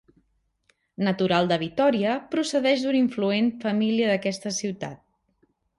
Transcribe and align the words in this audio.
Natural 1.07 1.51
de 1.51 1.59
Vitòria, 1.65 2.17
procedeix 2.33 2.87
d'una 2.87 3.01
influent 3.03 3.55
família 3.69 4.13
d'aquesta 4.15 4.59
ciutat. 4.63 5.03